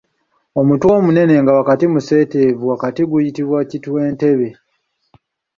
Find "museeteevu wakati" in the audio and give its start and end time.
1.93-3.01